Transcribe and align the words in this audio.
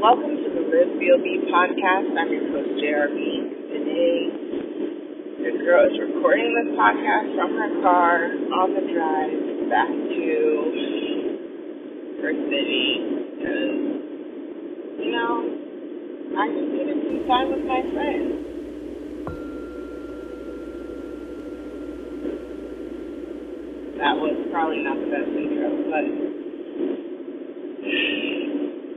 Welcome 0.00 0.30
to 0.30 0.48
the 0.54 0.62
Live 0.62 0.94
BOB 0.94 1.26
podcast. 1.50 2.14
I'm 2.14 2.30
your 2.30 2.46
host, 2.54 2.70
JRB. 2.78 3.18
Today, 3.66 4.30
the 5.42 5.58
girl 5.58 5.90
is 5.90 5.98
recording 5.98 6.54
this 6.54 6.70
podcast 6.78 7.34
from 7.34 7.50
her 7.58 7.82
car 7.82 8.30
on 8.30 8.78
the 8.78 8.84
drive 8.94 9.68
back 9.68 9.90
to 9.90 10.30
her 12.22 12.30
city 12.30 13.26
because, 13.42 13.74
you 15.02 15.10
know, 15.10 15.42
I 16.38 16.46
just 16.46 16.70
needed 16.70 17.02
some 17.02 17.26
time 17.26 17.50
with 17.50 17.66
my 17.66 17.82
friends. 17.90 18.38
That 23.98 24.14
was 24.14 24.46
probably 24.54 24.78
not 24.86 24.94
the 24.94 25.10
best 25.10 25.26
intro, 25.26 25.74
but 25.90 26.06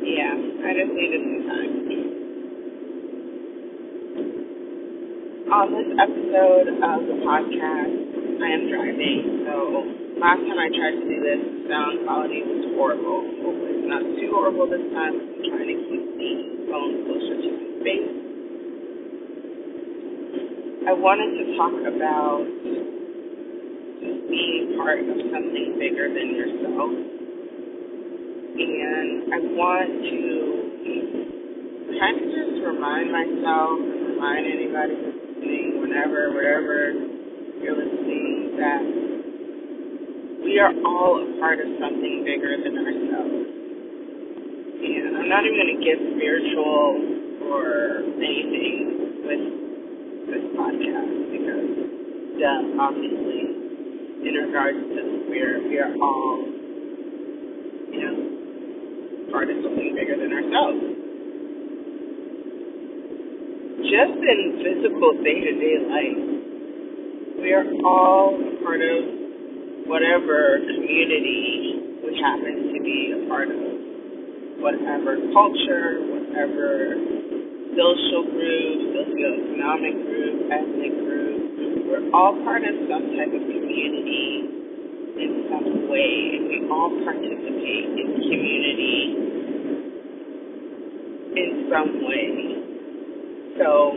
yeah, 0.04 0.33
I 0.33 0.73
just 0.73 0.93
needed 0.93 1.21
some 1.21 1.47
time. 1.47 1.71
On 5.51 5.68
this 5.68 5.91
episode 6.00 6.79
of 6.79 7.00
the 7.11 7.18
podcast, 7.28 7.92
I 8.39 8.47
am 8.55 8.71
driving, 8.71 9.43
so 9.43 9.83
last 10.15 10.39
time 10.47 10.55
I 10.55 10.71
tried 10.71 10.96
to 10.96 11.04
do 11.04 11.18
this, 11.19 11.68
sound 11.68 12.07
quality 12.07 12.39
was 12.39 12.71
horrible. 12.71 13.19
Hopefully 13.43 13.83
it's 13.83 13.83
not 13.83 14.00
too 14.00 14.32
horrible 14.32 14.71
this 14.71 14.79
time. 14.95 15.11
I'm 15.11 15.43
trying 15.43 15.68
to 15.68 15.78
keep 15.92 16.04
the 16.15 16.32
phone 16.71 17.04
closer 17.04 17.36
to 17.36 17.50
my 17.51 17.68
face. 17.83 18.15
I 20.87 20.95
wanted 20.95 21.36
to 21.36 21.43
talk 21.59 21.75
about 21.83 22.47
just 24.00 24.31
being 24.31 24.79
part 24.79 25.04
of 25.04 25.20
something 25.36 25.75
bigger 25.75 26.07
than 26.15 26.31
yourself 26.31 26.95
and 28.56 29.36
I 29.36 29.39
want 29.51 29.92
to 30.00 30.23
kind 32.00 32.16
of 32.23 32.28
just 32.39 32.56
remind 32.64 33.11
myself 33.11 33.83
and 33.83 34.16
remind 34.16 34.48
anybody 34.48 35.31
whenever, 35.92 36.31
wherever 36.31 36.95
you're 37.59 37.75
listening, 37.75 38.56
that 38.56 38.80
we 40.39 40.56
are 40.56 40.72
all 40.88 41.20
a 41.20 41.28
part 41.44 41.59
of 41.59 41.67
something 41.83 42.23
bigger 42.23 42.56
than 42.64 42.80
ourselves. 42.80 43.52
And 44.88 45.20
I'm 45.20 45.28
not 45.28 45.44
even 45.44 45.59
going 45.59 45.75
to 45.75 45.83
get 45.83 46.00
spiritual 46.16 47.44
or 47.44 48.08
anything 48.08 49.20
with 49.28 49.44
this 50.31 50.48
podcast 50.56 51.11
because, 51.28 51.75
duh, 52.39 52.80
obviously, 52.80 53.52
in 54.23 54.33
regards 54.48 54.80
to 54.80 54.95
the 54.95 55.28
spirit, 55.28 55.67
we 55.67 55.76
are 55.76 55.92
all, 56.00 56.39
you 57.92 58.00
know, 58.00 59.28
part 59.28 59.52
of 59.52 59.59
something 59.59 59.92
bigger 59.92 60.16
than 60.16 60.31
ourselves. 60.31 61.01
Just 63.92 64.23
in 64.23 64.64
physical 64.64 65.20
day 65.20 65.44
to 65.44 65.52
day 65.59 65.75
life, 65.84 66.23
we 67.44 67.52
are 67.52 67.67
all 67.84 68.39
part 68.64 68.80
of 68.80 69.03
whatever 69.83 70.64
community 70.64 72.00
we 72.00 72.16
happen 72.23 72.72
to 72.72 72.80
be 72.80 73.11
a 73.11 73.28
part 73.28 73.52
of. 73.52 74.64
Whatever 74.64 75.20
culture, 75.36 76.08
whatever 76.08 76.95
social 77.75 78.31
group, 78.31 78.95
socioeconomic 78.95 79.95
group, 80.08 80.48
ethnic 80.55 80.95
group, 80.95 81.92
we're 81.92 82.08
all 82.16 82.39
part 82.48 82.64
of 82.64 82.72
some 82.88 83.11
type 83.20 83.28
of 83.28 83.44
community 83.44 84.48
in 85.20 85.52
some 85.52 85.92
way, 85.92 86.39
and 86.39 86.48
we 86.48 86.64
all 86.72 86.95
participate 87.03 87.92
in 88.00 88.08
community 88.23 89.20
in 91.36 91.67
some 91.67 92.08
way. 92.08 92.61
So, 93.62 93.94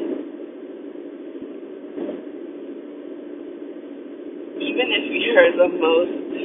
even 4.60 4.86
if 4.92 5.04
you're 5.08 5.52
the 5.56 5.70
most 5.72 6.36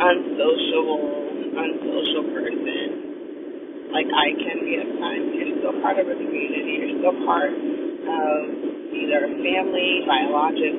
unsociable, 0.00 1.04
unsocial 1.52 2.24
person, 2.32 3.92
like 3.92 4.08
I 4.08 4.32
can 4.40 4.64
be 4.64 4.80
at 4.80 4.88
times, 5.04 5.36
you're 5.36 5.52
still 5.60 5.76
part 5.84 6.00
of 6.00 6.08
a 6.08 6.16
community, 6.16 6.80
you're 6.80 6.96
still 6.96 7.28
part 7.28 7.52
of 7.52 8.40
either 8.88 9.28
a 9.28 9.32
family, 9.36 10.08
biologic, 10.08 10.76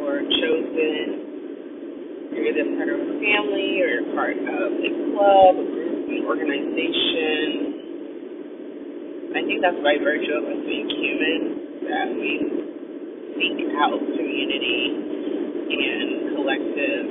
or 0.00 0.24
chosen 0.32 1.28
you're 2.32 2.48
either 2.48 2.64
part 2.80 2.88
of 2.88 2.98
a 3.04 3.20
family 3.20 3.84
or 3.84 3.88
you're 4.00 4.14
part 4.16 4.32
of 4.32 4.72
a 4.80 4.90
club, 5.12 5.60
a 5.60 5.64
group, 5.70 6.08
an 6.08 6.24
organization. 6.24 7.73
I 9.34 9.42
think 9.42 9.58
that's 9.66 9.82
by 9.82 9.98
virtue 9.98 10.30
of 10.30 10.46
us 10.46 10.62
being 10.62 10.86
human 10.86 11.90
that 11.90 12.06
we 12.06 12.38
seek 13.34 13.66
out 13.82 13.98
community 13.98 14.94
and 15.74 16.38
collective 16.38 17.06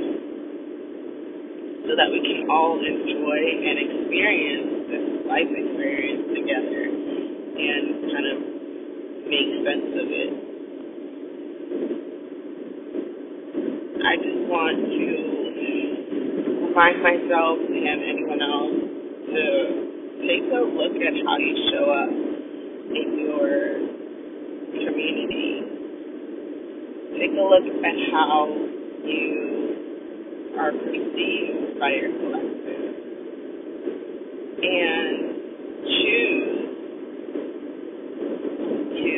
so 1.83 1.91
that 1.99 2.07
we 2.15 2.23
can 2.23 2.47
all 2.47 2.79
enjoy 2.79 3.39
and 3.67 3.75
experience 3.75 4.87
this 4.87 5.27
life 5.27 5.51
experience 5.51 6.23
together 6.31 6.83
and 7.59 8.07
kind 8.07 8.27
of 8.31 8.37
make 9.27 9.49
sense 9.67 9.91
of 9.91 10.07
it. 10.07 10.31
I 13.99 14.15
just 14.23 14.47
want 14.47 14.79
to 14.79 15.07
remind 16.71 17.03
myself 17.03 17.59
and 17.67 17.99
anyone 17.99 18.39
else 18.39 18.79
to 19.27 19.82
take 20.23 20.47
a 20.47 20.63
look 20.63 20.95
at 20.95 21.13
how 21.27 21.35
you 21.37 21.51
show 21.67 21.91
up 21.91 22.07
in 22.07 23.07
your 23.19 23.75
community. 24.71 25.67
Take 27.19 27.35
a 27.35 27.43
look 27.43 27.67
at 27.83 27.97
how 28.11 28.47
you 29.03 30.55
are 30.57 30.71
perceived 30.71 31.79
by 31.79 31.91
your 31.91 32.11
collective. 32.23 32.95
And 34.63 35.19
choose 35.91 36.71
to 38.95 39.15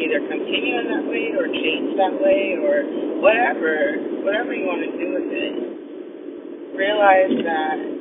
either 0.00 0.20
continue 0.24 0.74
in 0.80 0.86
that 0.88 1.04
way 1.04 1.36
or 1.36 1.46
change 1.52 1.96
that 2.00 2.16
way 2.16 2.56
or 2.64 2.80
whatever, 3.20 3.92
whatever 4.24 4.54
you 4.54 4.64
want 4.64 4.80
to 4.88 4.92
do 4.96 5.12
with 5.12 5.28
it. 5.28 5.54
Realize 6.72 7.44
that 7.44 7.91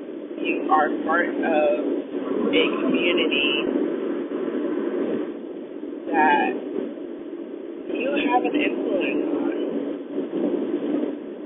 you 0.41 0.67
are 0.71 0.89
part 1.05 1.29
of 1.29 1.35
a 1.37 2.65
community 2.81 3.51
that 6.09 6.53
you 7.93 8.09
have 8.25 8.43
an 8.43 8.55
influence 8.57 9.25
on. 9.37 9.55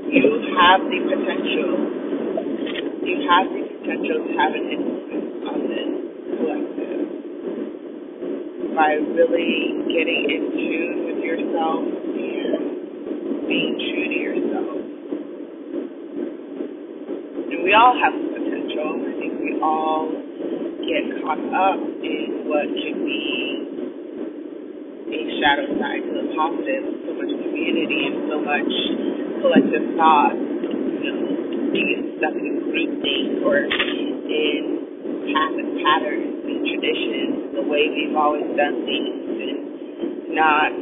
You 0.07 0.23
have 0.56 0.79
the 0.79 1.00
potential. 1.11 1.72
You 3.03 3.16
have 3.28 3.47
the 3.51 3.61
potential 3.67 4.17
to 4.23 4.31
have 4.39 4.53
an 4.56 4.66
influence 4.72 5.44
on 5.44 5.59
this 5.67 5.91
collective 6.39 7.07
by 8.75 8.95
really 8.95 9.83
getting 9.91 10.23
in 10.31 10.44
tune 10.56 11.06
with 11.06 11.19
yourself 11.23 11.83
and 11.83 13.47
being 13.47 13.75
true 13.75 14.07
to 14.07 14.19
yourself. 14.19 14.79
And 17.51 17.63
we 17.63 17.73
all 17.73 17.95
have 18.00 18.13
potential. 18.35 19.00
I 19.00 19.13
think 19.19 19.39
we 19.39 19.54
all 19.65 20.05
get 20.85 21.03
caught 21.25 21.41
up 21.41 21.81
in 21.81 22.45
what 22.45 22.69
can 22.69 22.95
be 23.01 23.25
a 25.09 25.21
shadow 25.41 25.65
side 25.81 26.01
to 26.05 26.11
the 26.21 26.25
positive, 26.37 26.85
so 27.05 27.11
much 27.17 27.31
community 27.33 27.99
and 28.05 28.29
so 28.29 28.37
much 28.45 28.73
collective 29.41 29.85
thought, 29.97 30.37
you 30.37 31.09
know, 31.09 31.25
being 31.73 32.17
stuck 32.17 32.35
in 32.37 32.53
group 32.69 32.91
things 33.01 33.41
or 33.41 33.65
in 33.65 34.61
past 35.33 35.57
patterns 35.81 36.41
and 36.45 36.59
traditions, 36.69 37.57
the 37.57 37.65
way 37.65 37.89
we've 37.89 38.18
always 38.18 38.45
done 38.53 38.85
things, 38.85 39.25
and 39.41 39.57
not 40.33 40.73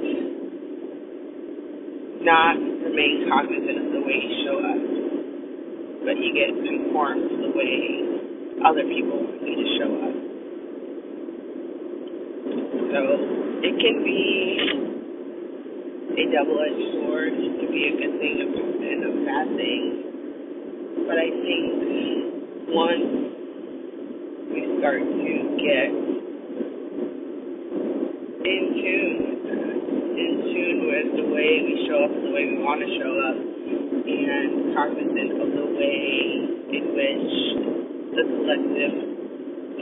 not 2.24 2.56
remain 2.56 3.28
cognizant 3.28 3.78
of 3.84 3.88
the 3.92 4.02
way 4.08 4.16
you 4.16 4.32
show 4.48 4.56
up, 4.64 4.80
but 6.08 6.16
you 6.16 6.32
get 6.32 6.56
conformed 6.56 7.28
to 7.28 7.36
the 7.36 7.52
way 7.52 8.13
other 8.62 8.86
people 8.86 9.26
need 9.42 9.58
to 9.58 9.68
show 9.82 9.92
up. 10.06 10.16
So 12.94 13.00
it 13.66 13.76
can 13.82 13.98
be 14.06 14.22
a 16.14 16.26
double-edged 16.30 16.88
sword. 16.94 17.34
It 17.34 17.54
can 17.58 17.72
be 17.74 17.90
a 17.90 17.94
good 17.98 18.14
thing 18.22 18.38
and 18.46 19.02
a 19.02 19.12
bad 19.26 19.48
thing. 19.58 19.84
But 21.08 21.18
I 21.18 21.30
think 21.42 21.74
once 22.70 23.34
we 24.54 24.62
start 24.78 25.02
to 25.02 25.34
get 25.58 25.90
in 28.46 28.64
tune 28.78 29.34
in 30.14 30.34
tune 30.54 30.80
with 30.86 31.10
the 31.18 31.26
way 31.34 31.66
we 31.66 31.90
show 31.90 32.06
up, 32.06 32.14
the 32.14 32.30
way 32.30 32.46
we 32.46 32.62
want 32.62 32.82
to 32.86 32.90
show 33.02 33.14
up, 33.26 33.38
and 34.06 34.76
cognizant 34.76 35.42
of 35.42 35.50
the 35.50 35.66
way 35.74 36.46
in 36.78 36.84
which 36.94 37.83
the 38.14 38.24
collective 38.30 38.94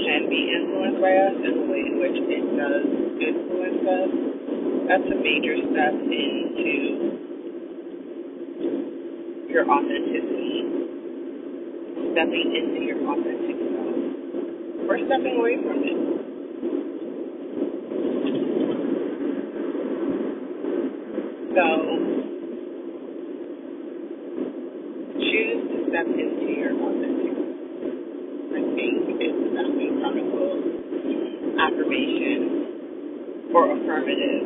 can 0.01 0.22
be 0.31 0.56
influenced 0.56 1.01
by 1.04 1.12
us 1.12 1.36
and 1.36 1.56
the 1.62 1.66
way 1.68 1.83
in 1.83 2.00
which 2.00 2.16
it 2.16 2.45
does 2.56 2.88
influence 3.19 3.83
us, 3.83 4.12
that's 4.88 5.04
a 5.04 5.18
major 5.19 5.56
step 5.72 5.94
into 5.94 6.72
your 9.51 9.68
authenticity. 9.68 10.63
Stepping 12.12 12.56
into 12.56 12.81
your 12.88 13.00
authentic 13.04 13.60
self. 13.72 13.95
Or 14.88 14.95
stepping 15.06 15.36
away 15.39 15.56
from 15.63 15.83
it. 15.83 16.00
So, 21.51 21.68
choose 25.19 25.62
to 25.68 25.75
step 25.92 26.07
into 26.07 26.48
your 26.48 26.72
authentic 26.80 27.36
self. 27.36 27.51
I 28.51 28.60
think 28.75 29.19
it's 29.19 29.36
the 29.39 29.50
Founding 29.56 30.00
Chronicles 30.00 30.63
affirmation 31.60 33.51
or 33.56 33.63
affirmative 33.75 34.44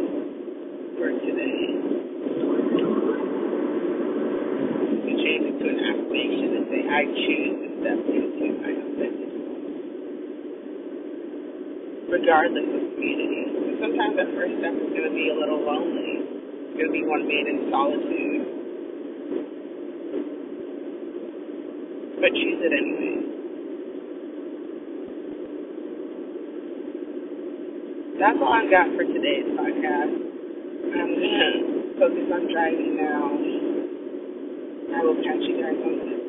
for 0.97 1.09
today. 1.09 1.81
You 5.05 5.13
change 5.21 5.45
it 5.45 5.55
to 5.57 5.65
an 5.69 5.79
affirmation 5.89 6.49
and 6.57 6.65
say, 6.69 6.74
I 6.89 7.01
choose 7.05 7.55
to 7.61 7.67
step 7.81 7.99
into 8.05 8.45
my 8.61 8.71
authentic 8.73 9.31
self. 9.33 9.61
Regardless 12.09 12.69
of 12.69 12.83
community. 12.93 13.41
Sometimes 13.81 14.13
that 14.17 14.29
first 14.33 14.55
step 14.61 14.73
is 14.77 14.89
going 14.93 15.07
to 15.07 15.13
be 15.13 15.29
a 15.29 15.35
little 15.35 15.61
lonely 15.65 16.35
going 16.75 16.87
to 16.87 16.91
be 16.91 17.07
one 17.07 17.23
made 17.23 17.47
in 17.47 17.71
solitude. 17.71 18.43
But 22.19 22.31
choose 22.35 22.59
it 22.59 22.73
anyway. 22.75 23.15
That's 28.19 28.39
all 28.43 28.51
I've 28.51 28.71
got 28.71 28.91
for 28.91 29.03
today's 29.07 29.47
podcast. 29.55 30.19
I'm 30.99 31.15
going 31.15 31.31
to 31.31 31.95
focus 31.95 32.27
on 32.27 32.51
driving 32.51 32.99
now. 32.99 33.31
I 34.95 35.03
will 35.03 35.15
catch 35.23 35.43
you 35.47 35.63
guys 35.63 35.79
on 35.79 35.95
the 35.99 36.05
next 36.11 36.24